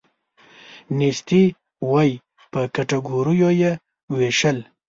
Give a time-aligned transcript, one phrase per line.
[0.97, 1.43] نیستي
[1.91, 2.11] وی
[2.51, 3.71] په کټګوریو یې
[4.17, 4.57] ویشل.